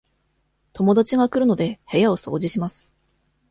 [0.73, 2.97] 友達が来るので、部屋を掃除します。